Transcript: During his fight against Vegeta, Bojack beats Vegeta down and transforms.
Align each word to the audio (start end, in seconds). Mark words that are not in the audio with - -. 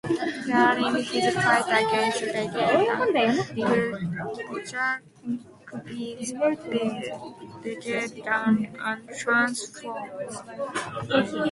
During 0.47 1.03
his 1.05 1.35
fight 1.35 1.85
against 1.85 2.23
Vegeta, 2.23 3.51
Bojack 4.47 5.01
beats 5.85 6.31
Vegeta 6.33 8.25
down 8.25 8.65
and 8.79 9.09
transforms. 9.15 10.41